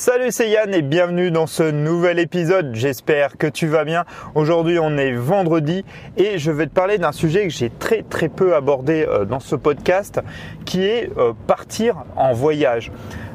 [0.00, 4.06] Salut c'est Yann et bienvenue dans ce nouvel épisode, j'espère que tu vas bien.
[4.34, 5.84] Aujourd'hui on est vendredi
[6.16, 9.40] et je vais te parler d'un sujet que j'ai très très peu abordé euh, dans
[9.40, 10.22] ce podcast
[10.64, 12.90] qui est euh, partir en voyage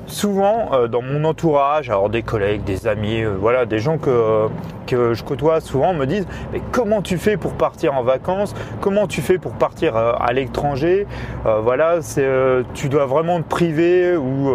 [0.08, 4.48] souvent euh, dans mon entourage, alors des collègues, des amis, euh, voilà, des gens que,
[4.88, 8.54] que je côtoie souvent me disent mais comment tu fais pour partir en vacances?
[8.82, 11.08] Comment tu fais pour partir euh, à l'étranger?
[11.44, 12.28] Voilà, c'est
[12.74, 14.52] tu dois vraiment te priver ou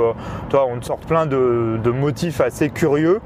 [0.48, 3.20] toi on te sort plein de, de motifs assez curieux.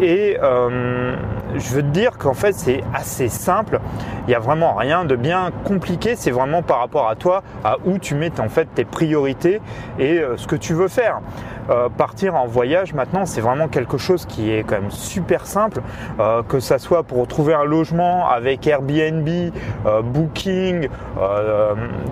[0.00, 1.14] Et euh,
[1.54, 3.80] je veux te dire qu'en fait c'est assez simple.
[4.26, 6.16] Il n'y a vraiment rien de bien compliqué.
[6.16, 9.60] C'est vraiment par rapport à toi, à où tu mets en fait tes priorités
[9.98, 11.20] et euh, ce que tu veux faire.
[11.68, 15.82] Euh, partir en voyage maintenant, c'est vraiment quelque chose qui est quand même super simple.
[16.48, 19.28] que ça soit pour trouver un logement avec Airbnb,
[20.04, 20.88] Booking,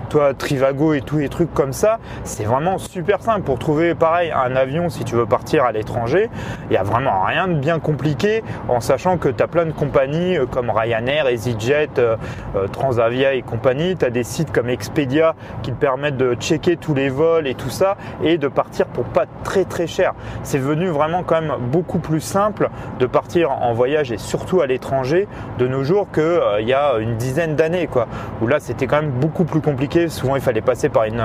[0.09, 3.41] toi Trivago et tous les trucs comme ça, c'est vraiment super simple.
[3.41, 6.29] Pour trouver pareil un avion si tu veux partir à l'étranger,
[6.69, 9.71] il n'y a vraiment rien de bien compliqué en sachant que tu as plein de
[9.71, 12.15] compagnies euh, comme Ryanair, EasyJet, euh,
[12.55, 13.95] euh, Transavia et compagnie.
[13.95, 17.55] Tu as des sites comme Expedia qui te permettent de checker tous les vols et
[17.55, 20.13] tout ça et de partir pour pas très très cher.
[20.43, 24.67] C'est venu vraiment quand même beaucoup plus simple de partir en voyage et surtout à
[24.67, 28.07] l'étranger de nos jours qu'il il y a une dizaine d'années quoi.
[28.41, 30.09] Où là c'était quand même beaucoup plus compliqué.
[30.09, 31.23] Souvent il fallait passer par une,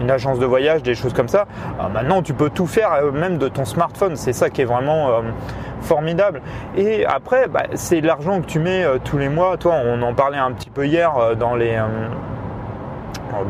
[0.00, 1.46] une agence de voyage, des choses comme ça.
[1.92, 4.16] maintenant tu peux tout faire même de ton smartphone.
[4.16, 5.22] C'est ça qui est vraiment
[5.80, 6.42] formidable.
[6.76, 9.56] Et après, bah, c'est l'argent que tu mets euh, tous les mois.
[9.56, 12.08] Toi, on en parlait un petit peu hier euh, dans les euh,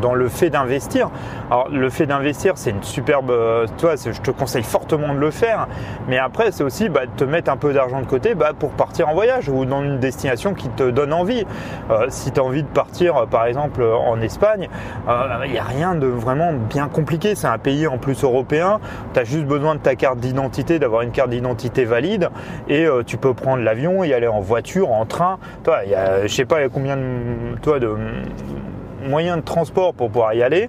[0.01, 1.11] dans le fait d'investir.
[1.51, 5.31] Alors le fait d'investir, c'est une superbe, euh, toi, je te conseille fortement de le
[5.31, 5.69] faire.
[6.09, 8.71] Mais après, c'est aussi bah, de te mettre un peu d'argent de côté bah, pour
[8.71, 11.45] partir en voyage ou dans une destination qui te donne envie.
[11.91, 14.69] Euh, si tu as envie de partir, euh, par exemple, en Espagne,
[15.45, 17.35] il n'y a rien de vraiment bien compliqué.
[17.35, 18.81] C'est un pays en plus européen.
[19.15, 22.31] Tu as juste besoin de ta carte d'identité, d'avoir une carte d'identité valide,
[22.69, 25.39] et tu peux prendre l'avion, y aller en voiture, en train.
[25.65, 27.89] Toi, il y a, je sais pas, il y a combien de, toi, de
[29.07, 30.69] moyen de transport pour pouvoir y aller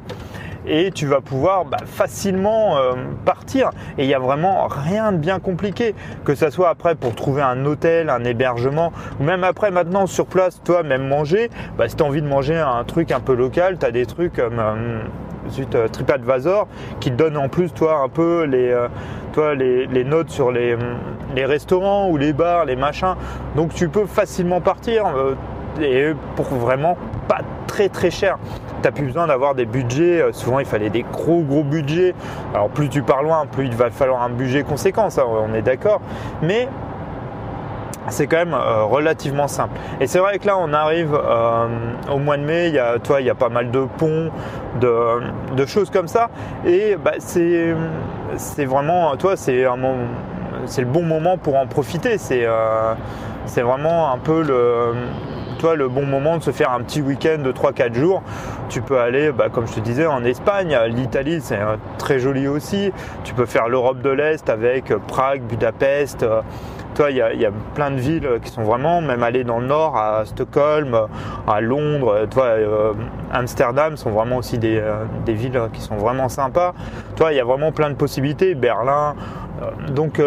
[0.69, 2.93] et tu vas pouvoir bah, facilement euh,
[3.25, 3.71] partir.
[3.97, 7.41] Et il n'y a vraiment rien de bien compliqué, que ce soit après pour trouver
[7.41, 11.95] un hôtel, un hébergement, ou même après maintenant sur place, toi même manger, bah, si
[11.95, 14.59] tu as envie de manger un truc un peu local, tu as des trucs comme
[14.59, 14.99] euh,
[15.75, 16.67] euh, TripAdvisor
[16.99, 18.75] qui te donne en plus toi un peu les,
[19.33, 20.77] toi, les, notes sur les,
[21.35, 23.15] les, restaurants ou les bars, les machins.
[23.55, 25.05] Donc tu peux facilement partir
[25.81, 26.97] et pour vraiment
[27.29, 28.37] pas très très cher.
[28.81, 30.21] T'as plus besoin d'avoir des budgets.
[30.21, 32.13] Euh, souvent, il fallait des gros gros budgets.
[32.53, 35.09] Alors, plus tu pars loin, plus il va falloir un budget conséquent.
[35.09, 36.01] Ça, on est d'accord.
[36.41, 36.67] Mais
[38.09, 39.79] c'est quand même euh, relativement simple.
[40.01, 41.67] Et c'est vrai que là, on arrive euh,
[42.11, 42.69] au mois de mai.
[42.69, 44.31] Il y a, toi, il y a pas mal de ponts,
[44.81, 46.29] de, choses comme ça.
[46.65, 47.75] Et bah, c'est,
[48.37, 49.77] c'est vraiment, toi, c'est un
[50.65, 52.17] c'est le bon moment pour en profiter.
[52.17, 52.47] C'est,
[53.45, 54.93] c'est vraiment un peu le
[55.59, 58.23] toi le bon moment de se faire un petit week-end de 3-4 jours.
[58.69, 62.47] Tu peux aller, bah, comme je te disais, en Espagne, l'Italie c'est euh, très joli
[62.47, 62.91] aussi.
[63.23, 66.23] Tu peux faire l'Europe de l'Est avec euh, Prague, Budapest.
[66.23, 66.41] Euh,
[66.95, 69.95] toi, il y, a, plein de villes qui sont vraiment, même aller dans le nord,
[69.95, 70.99] à Stockholm,
[71.47, 72.55] à Londres, toi,
[73.31, 74.83] Amsterdam sont vraiment aussi des,
[75.25, 76.73] des, villes qui sont vraiment sympas.
[77.15, 78.53] Toi, il y a vraiment plein de possibilités.
[78.53, 79.15] Berlin.
[79.91, 80.19] donc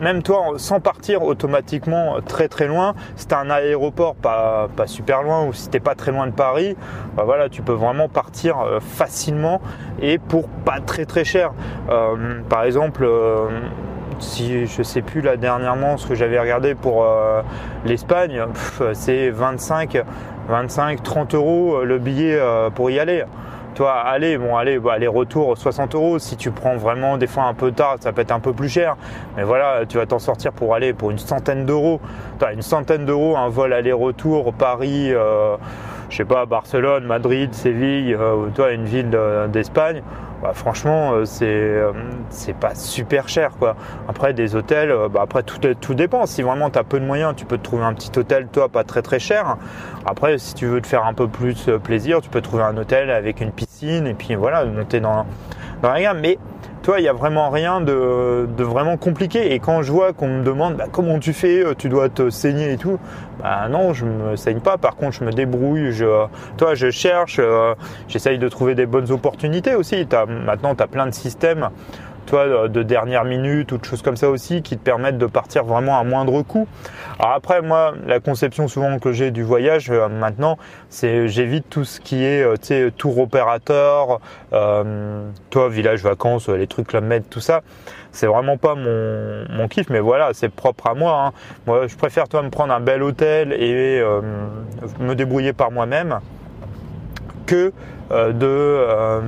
[0.00, 4.86] même toi, sans partir automatiquement très très loin, si tu as un aéroport pas, pas
[4.86, 6.76] super loin ou si t'es pas très loin de Paris,
[7.16, 9.60] bah voilà, tu peux vraiment partir euh, facilement
[10.00, 11.52] et pour pas très très cher.
[11.88, 13.48] Euh, par exemple, euh,
[14.18, 17.06] si je sais plus là dernièrement ce que j'avais regardé pour
[17.84, 18.42] l'Espagne,
[18.94, 20.02] c'est 25,
[20.48, 22.40] 25, 30 euros le billet
[22.74, 23.24] pour y aller.
[23.76, 26.18] Toi, allez, bon, allez, bah, aller-retour 60 euros.
[26.18, 28.70] Si tu prends vraiment des fois un peu tard, ça peut être un peu plus
[28.70, 28.96] cher.
[29.36, 32.00] Mais voilà, tu vas t'en sortir pour aller pour une centaine d'euros.
[32.50, 35.58] Une centaine d'euros, un vol aller-retour Paris, euh,
[36.08, 39.10] je sais pas, Barcelone, Madrid, Séville, euh, toi, une ville
[39.52, 40.02] d'Espagne.
[40.46, 41.90] Bah, franchement, euh, c'est euh,
[42.30, 43.74] c'est pas super cher quoi.
[44.08, 46.24] Après des hôtels, euh, bah, après tout, tout dépend.
[46.26, 48.68] Si vraiment tu as peu de moyens, tu peux te trouver un petit hôtel toi
[48.68, 49.56] pas très très cher.
[50.04, 53.10] Après, si tu veux te faire un peu plus plaisir, tu peux trouver un hôtel
[53.10, 55.26] avec une piscine et puis voilà, monter dans
[55.82, 56.22] dans la gamme.
[56.98, 59.52] Il n'y a vraiment rien de, vraiment compliqué.
[59.52, 62.30] Et quand je vois qu'on me demande bah, comment tu fais, euh, tu dois te
[62.30, 62.98] saigner et tout,
[63.42, 64.76] bah non, je me saigne pas.
[64.78, 65.92] Par contre, je me débrouille.
[65.92, 67.74] Je, toi, je cherche, euh,
[68.08, 70.06] j'essaye de trouver des bonnes opportunités aussi.
[70.44, 71.70] Maintenant, tu as plein de systèmes
[72.26, 75.64] toi, de dernière minute ou de choses comme ça aussi qui te permettent de partir
[75.64, 76.68] vraiment à moindre coût.
[77.18, 80.58] Après, moi, la conception souvent que j'ai du voyage euh, maintenant,
[80.90, 84.20] c'est j'évite tout ce qui est, sais, tour opérateur,
[84.50, 87.62] toi, village vacances, les trucs Club Med, tout ça
[88.12, 91.26] c'est vraiment pas mon, kiff, mais voilà, c'est propre à moi.
[91.26, 91.32] Hein.
[91.66, 94.02] Moi, je préfère toi me prendre un bel hôtel et
[95.00, 96.20] me débrouiller par moi-même
[97.46, 97.72] que
[98.12, 99.20] euh, de euh,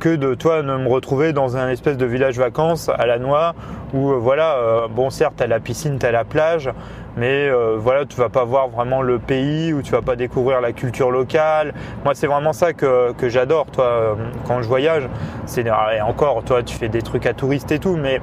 [0.00, 3.54] que de toi ne me retrouver dans un espèce de village vacances à la noix
[3.94, 6.70] où euh, voilà bon certes t'as la piscine t'as la plage
[7.16, 10.72] mais voilà tu vas pas voir vraiment le pays ou tu vas pas découvrir la
[10.72, 11.74] culture locale.
[12.04, 14.16] Moi c'est vraiment ça que, que j'adore toi
[14.46, 15.08] quand je voyage.
[15.44, 15.68] C'est
[16.00, 18.20] encore toi tu fais des trucs à touristes et tout mais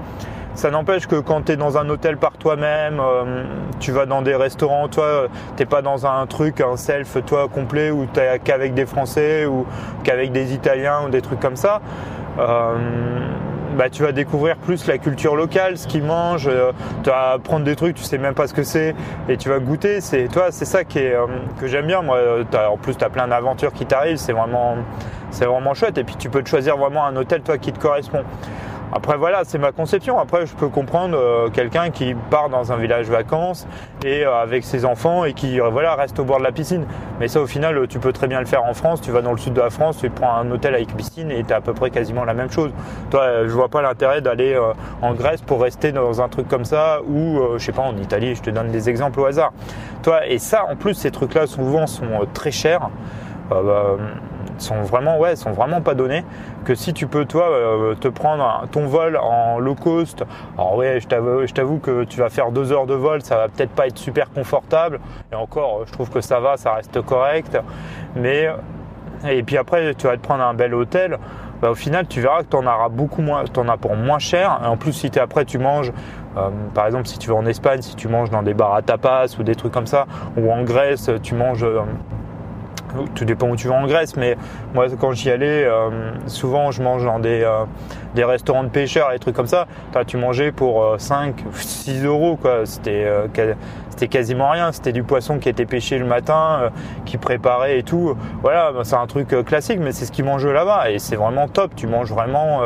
[0.58, 3.44] ça n'empêche que quand tu es dans un hôtel par toi-même, euh,
[3.80, 7.92] tu vas dans des restaurants, toi, t'es pas dans un truc, un self, toi, complet,
[7.92, 9.68] où t'es qu'avec des Français ou
[10.04, 11.80] qu'avec des Italiens ou des trucs comme ça.
[12.40, 12.76] Euh,
[13.78, 16.72] bah, tu vas découvrir plus la culture locale, ce qu'ils mangent, euh,
[17.04, 18.96] tu vas prendre des trucs, tu sais même pas ce que c'est,
[19.30, 20.02] et tu vas goûter.
[20.02, 21.16] C'est toi, c'est ça qui est,
[21.62, 22.02] que j'aime bien.
[22.02, 22.18] Moi,
[22.68, 24.78] en plus, tu as plein d'aventures qui t'arrivent, c'est vraiment,
[25.30, 26.00] c'est vraiment chouette.
[26.00, 28.24] Et puis, tu peux te choisir vraiment un hôtel, toi, qui te correspond.
[28.94, 30.18] Après voilà, c'est ma conception.
[30.18, 33.68] Après, je peux comprendre euh, quelqu'un qui part dans un village vacances
[34.06, 36.86] et euh, avec ses enfants et qui euh, voilà reste au bord de la piscine.
[37.20, 39.02] Mais ça, au final, tu peux très bien le faire en France.
[39.02, 41.44] Tu vas dans le sud de la France, tu prends un hôtel avec piscine et
[41.44, 42.72] tu as à peu près quasiment la même chose.
[43.12, 44.58] Toi, je vois pas l'intérêt d'aller
[45.02, 48.36] en Grèce pour rester dans un truc comme ça ou je sais pas en Italie.
[48.36, 49.52] Je te donne des exemples au hasard.
[50.04, 52.90] Toi, et ça, en plus, ces trucs-là souvent sont très chers.
[53.50, 53.62] Bah,
[54.62, 56.24] sont vraiment ouais sont vraiment pas donnés
[56.66, 60.24] que si tu peux toi euh, te prendre ton vol en low cost
[60.58, 63.72] alors ouais je t'avoue que tu vas faire deux heures de vol ça va peut-être
[63.72, 65.00] pas être super confortable.
[65.32, 67.58] Et encore je trouve que ça va ça reste correct.
[68.16, 68.50] Mais
[69.28, 71.18] et puis après tu vas te prendre un bel hôtel
[71.62, 74.20] bah, au final tu verras que tu en auras beaucoup moins en as pour moins
[74.20, 74.60] cher.
[74.64, 75.92] Et en plus si es après tu manges
[76.38, 78.82] euh, par exemple si tu vas en Espagne si tu manges dans des bars à
[78.82, 80.06] tapas ou des trucs comme ça
[80.38, 81.82] ou en Grèce tu manges euh,
[83.16, 84.38] tout dépend où tu vas en Grèce, mais
[84.74, 87.66] moi quand j'y allais, euh, souvent je mange dans des, euh,
[88.16, 89.68] des restaurants de pêcheurs, et trucs comme ça.
[90.06, 92.66] tu mangeais pour 5, euh, 6 euros, quoi.
[92.66, 93.08] C'était
[93.90, 94.72] c'était quasiment rien.
[94.72, 96.72] C'était du poisson qui était pêché le matin,
[97.06, 98.16] qui préparait et tout.
[98.44, 101.48] Voilà, bah, c'est un truc classique, mais c'est ce qu'ils mangent là-bas, et c'est vraiment
[101.48, 101.72] top.
[101.76, 102.62] Tu manges vraiment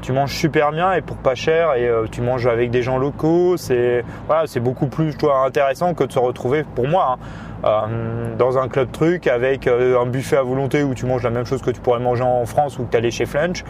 [0.00, 3.56] tu manges super bien et pour pas cher et tu manges avec des gens locaux.
[3.56, 7.16] C'est voilà, beaucoup plus intéressant que de se retrouver pour moi.
[7.16, 7.18] Hein,
[7.64, 11.30] euh, dans un club truc avec euh, un buffet à volonté où tu manges la
[11.30, 13.64] même chose que tu pourrais manger en France ou que tu allais chez French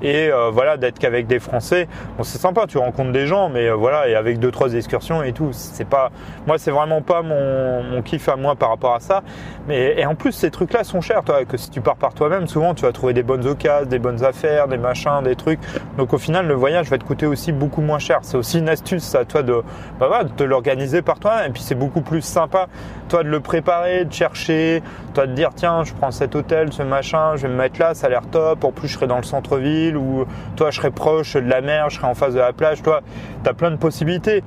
[0.00, 1.86] et euh, voilà d'être qu'avec des Français.
[2.16, 5.32] Bon c'est sympa tu rencontres des gens mais voilà et avec deux trois excursions et
[5.32, 6.10] tout c'est pas
[6.46, 9.22] moi c'est vraiment pas mon, kiff à moi par rapport à ça.
[9.68, 12.14] Mais et en plus ces trucs là sont chers toi que si tu pars par
[12.14, 15.60] toi-même souvent tu vas trouver des bonnes occasions des bonnes affaires des machins des trucs.
[15.98, 18.20] Donc au final le voyage va te coûter aussi beaucoup moins cher.
[18.22, 19.62] C'est aussi une astuce ça toi de
[20.00, 22.68] bah, voilà, de te l'organiser par toi et puis c'est beaucoup plus sympa
[23.08, 24.82] toi de le préparer, de chercher,
[25.12, 27.94] toi de dire tiens je prends cet hôtel, ce machin, je vais me mettre là,
[27.94, 30.24] ça a l'air top, en plus je serai dans le centre-ville ou
[30.56, 33.00] toi je serai proche de la mer, je serai en face de la plage, toi
[33.42, 34.42] tu as plein de possibilités.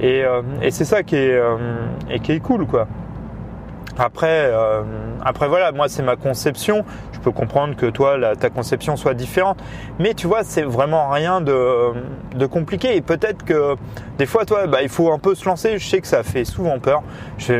[0.00, 1.56] Et, euh, c'est ça qui est, euh,
[2.22, 2.88] qui est cool quoi.
[3.98, 4.82] Après, euh,
[5.24, 6.84] après voilà, moi c'est ma conception.
[7.12, 9.58] Je peux comprendre que toi, ta conception soit différente,
[9.98, 11.92] mais tu vois, c'est vraiment rien de,
[12.34, 12.96] de compliqué.
[12.96, 13.76] Et peut-être que
[14.18, 15.78] des fois, toi, bah, il faut un peu se lancer.
[15.78, 17.02] Je sais que ça fait souvent peur.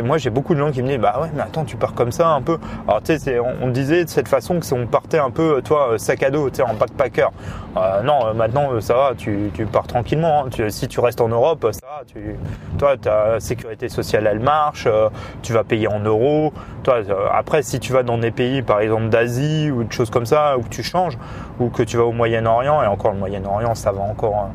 [0.04, 2.12] moi, j'ai beaucoup de gens qui me disent, bah ouais, mais attends, tu pars comme
[2.12, 2.58] ça un peu.
[2.88, 6.22] Alors tu sais, on, disait de cette façon que on partait un peu, toi, sac
[6.22, 7.28] à dos, tu sais, en backpacker.
[7.76, 10.46] Euh, non, euh, maintenant, ça va, tu, tu pars tranquillement.
[10.46, 10.68] Hein.
[10.68, 12.02] si tu restes en Europe, ça va.
[12.06, 12.36] Tu,
[12.78, 14.88] toi, ta sécurité sociale, elle marche.
[15.42, 16.23] tu vas payer en euros
[16.82, 20.10] toi, euh, après, si tu vas dans des pays, par exemple d'Asie ou de choses
[20.10, 21.18] comme ça, où tu changes,
[21.60, 24.36] ou que tu vas au Moyen-Orient, et encore le Moyen-Orient, ça va encore.
[24.36, 24.50] Hein.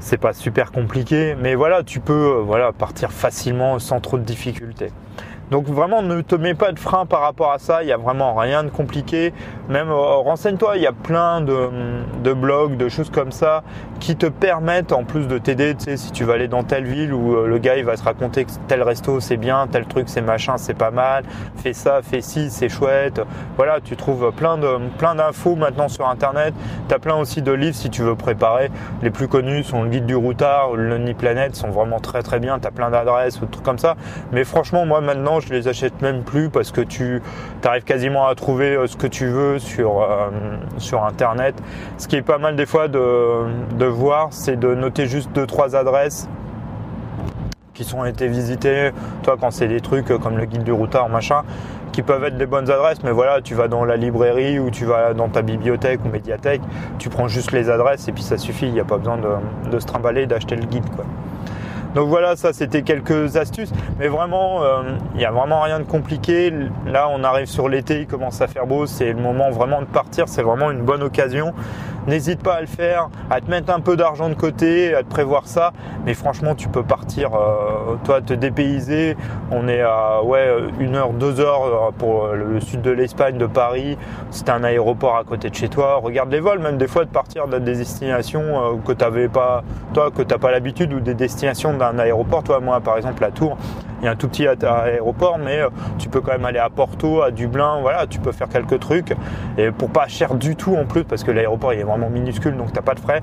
[0.00, 4.24] c'est pas super compliqué, mais voilà, tu peux euh, voilà partir facilement sans trop de
[4.24, 4.90] difficultés.
[5.50, 7.96] Donc vraiment ne te mets pas de frein par rapport à ça, il n'y a
[7.96, 9.32] vraiment rien de compliqué.
[9.68, 13.62] Même euh, renseigne-toi, il y a plein de, blogs, de choses comme ça
[14.04, 16.84] qui te permettent en plus de t'aider, tu sais, si tu vas aller dans telle
[16.84, 19.86] ville où euh, le gars il va se raconter que tel resto c'est bien, tel
[19.86, 21.24] truc c'est machin, c'est pas mal,
[21.56, 23.22] fais ça, fais ci, c'est chouette.
[23.56, 26.52] Voilà, tu trouves plein de plein d'infos maintenant sur internet.
[26.86, 28.70] Tu as plein aussi de livres si tu veux préparer.
[29.00, 32.22] Les plus connus sont le guide du routard ou le Lonely Planet sont vraiment très
[32.22, 33.96] très bien, tu as plein d'adresses ou de trucs comme ça.
[34.32, 37.22] Mais franchement, moi maintenant je les achète même plus parce que tu
[37.64, 40.28] arrives quasiment à trouver euh, ce que tu veux sur, euh,
[40.76, 41.54] sur internet.
[41.96, 43.46] Ce qui est pas mal des fois de,
[43.78, 43.93] de
[44.30, 46.28] c'est de noter juste deux trois adresses
[47.74, 48.92] qui sont été visitées.
[49.22, 51.42] Toi, quand c'est des trucs comme le guide du routard, machin,
[51.92, 54.84] qui peuvent être des bonnes adresses, mais voilà, tu vas dans la librairie ou tu
[54.84, 56.60] vas dans ta bibliothèque ou médiathèque,
[56.98, 59.70] tu prends juste les adresses et puis ça suffit, il n'y a pas besoin de,
[59.70, 60.88] de se trimballer, d'acheter le guide.
[60.94, 61.04] Quoi.
[61.94, 63.70] Donc voilà, ça c'était quelques astuces,
[64.00, 64.82] mais vraiment, euh,
[65.14, 66.52] il n'y a vraiment rien de compliqué.
[66.86, 69.86] Là, on arrive sur l'été, il commence à faire beau, c'est le moment vraiment de
[69.86, 71.54] partir, c'est vraiment une bonne occasion.
[72.06, 75.08] N'hésite pas à le faire, à te mettre un peu d'argent de côté, à te
[75.08, 75.72] prévoir ça.
[76.04, 79.16] Mais franchement, tu peux partir, euh, toi, te dépayser.
[79.50, 80.48] On est à ouais,
[80.80, 83.96] une heure, deux heures euh, pour le sud de l'Espagne, de Paris.
[84.30, 85.96] C'est un aéroport à côté de chez toi.
[85.96, 90.10] Regarde les vols, même des fois de partir dans des destinations que tu pas, toi,
[90.10, 92.42] que t'as pas l'habitude ou des destinations un aéroport.
[92.42, 93.56] Toi, moi, par exemple, à Tours,
[94.04, 96.68] il y a un tout petit aéroport, mais euh, tu peux quand même aller à
[96.68, 97.78] Porto, à Dublin.
[97.80, 99.16] Voilà, tu peux faire quelques trucs.
[99.56, 102.54] Et pour pas cher du tout en plus, parce que l'aéroport il est vraiment minuscule,
[102.54, 103.22] donc t'as pas de frais.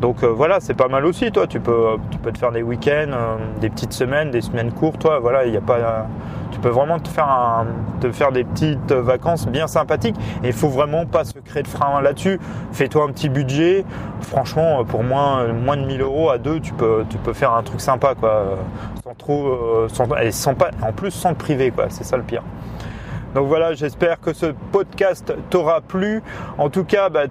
[0.00, 1.32] Donc euh, voilà, c'est pas mal aussi.
[1.32, 4.70] Toi, tu peux, tu peux te faire des week-ends, euh, des petites semaines, des semaines
[4.70, 5.00] courtes.
[5.00, 6.06] Toi, voilà, il n'y a pas
[6.52, 7.64] tu peux vraiment te faire,
[8.00, 10.16] te faire des petites vacances bien sympathiques.
[10.42, 12.40] Et il faut vraiment pas se créer de frein là-dessus.
[12.72, 13.84] Fais-toi un petit budget.
[14.20, 17.62] Franchement, pour moins, moins de 1000 euros à deux, tu peux, tu peux faire un
[17.62, 18.58] truc sympa, quoi.
[19.04, 19.86] Sans trop,
[20.24, 21.86] sans, sans pas, en plus sans le priver, quoi.
[21.88, 22.42] C'est ça le pire.
[23.34, 26.20] Donc voilà, j'espère que ce podcast t'aura plu.
[26.58, 27.24] En tout cas, bah,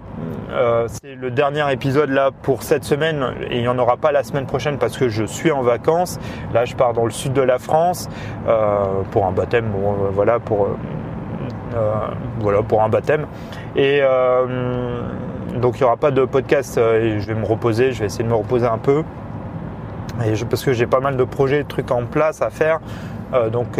[0.50, 4.10] euh, c'est le dernier épisode là pour cette semaine et il n'y en aura pas
[4.10, 6.18] la semaine prochaine parce que je suis en vacances.
[6.54, 8.08] Là, je pars dans le sud de la France
[8.48, 9.66] euh, pour un baptême.
[9.70, 10.68] Bon, euh, voilà pour
[12.40, 13.26] voilà pour un baptême
[13.76, 14.00] et
[15.54, 16.78] donc il n'y aura pas de podcast.
[16.78, 17.92] et je vais me reposer.
[17.92, 19.04] Je vais essayer de me reposer un peu.
[20.24, 22.80] Et parce que j'ai pas mal de projets, de trucs en place à faire.
[23.52, 23.78] donc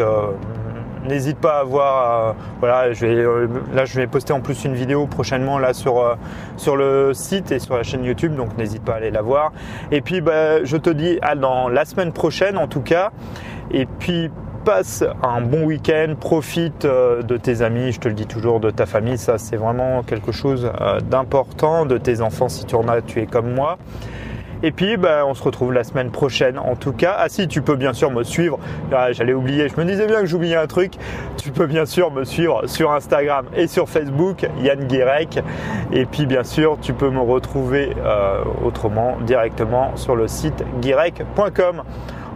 [1.08, 4.64] N'hésite pas à voir, euh, voilà, je vais, euh, là je vais poster en plus
[4.64, 6.14] une vidéo prochainement là sur, euh,
[6.58, 9.52] sur le site et sur la chaîne YouTube, donc n'hésite pas à aller la voir.
[9.90, 13.12] Et puis bah, je te dis à dans la semaine prochaine en tout cas.
[13.70, 14.30] Et puis
[14.66, 18.84] passe un bon week-end, profite de tes amis, je te le dis toujours, de ta
[18.84, 20.70] famille, ça c'est vraiment quelque chose
[21.08, 23.78] d'important, de tes enfants si tu en as, tu es comme moi.
[24.62, 26.58] Et puis, ben, on se retrouve la semaine prochaine.
[26.58, 28.58] En tout cas, ah si, tu peux bien sûr me suivre.
[28.92, 30.92] Ah, j'allais oublier, je me disais bien que j'oubliais un truc.
[31.38, 35.40] Tu peux bien sûr me suivre sur Instagram et sur Facebook, Yann Guirec.
[35.92, 41.82] Et puis, bien sûr, tu peux me retrouver euh, autrement directement sur le site guirec.com.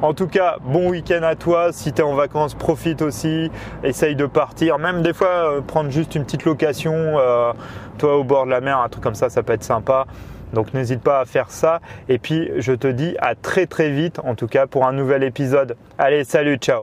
[0.01, 1.73] En tout cas, bon week-end à toi.
[1.73, 3.51] Si tu es en vacances, profite aussi.
[3.83, 4.79] Essaye de partir.
[4.79, 7.53] Même des fois, euh, prendre juste une petite location, euh,
[7.99, 10.07] toi au bord de la mer, un truc comme ça, ça peut être sympa.
[10.55, 11.81] Donc n'hésite pas à faire ça.
[12.09, 15.23] Et puis je te dis à très très vite, en tout cas pour un nouvel
[15.23, 15.77] épisode.
[15.99, 16.83] Allez, salut, ciao